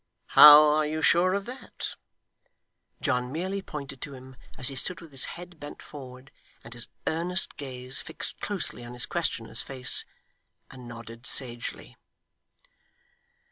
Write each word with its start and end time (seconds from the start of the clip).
'How 0.29 0.63
are 0.67 0.85
you 0.87 1.03
sure 1.03 1.35
of 1.35 1.45
that?' 1.45 1.93
John 3.01 3.31
merely 3.31 3.61
pointed 3.61 4.01
to 4.01 4.15
him 4.15 4.35
as 4.57 4.69
he 4.69 4.75
stood 4.75 4.99
with 4.99 5.11
his 5.11 5.25
head 5.37 5.59
bent 5.59 5.79
forward, 5.79 6.31
and 6.63 6.73
his 6.73 6.87
earnest 7.05 7.55
gaze 7.55 8.01
fixed 8.01 8.39
closely 8.39 8.83
on 8.83 8.95
his 8.95 9.05
questioner's 9.05 9.61
face; 9.61 10.03
and 10.71 10.87
nodded 10.87 11.27
sagely. 11.27 11.97